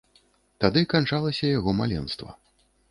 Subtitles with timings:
[0.65, 2.29] Тады канчалася яго маленства.